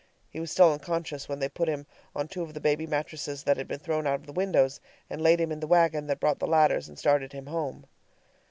[0.31, 3.57] He was still unconscious when they put him on two of the baby mattresses that
[3.57, 4.81] had been thrown out of the windows
[5.11, 7.85] and laid him in the wagon that brought the ladders and started him home.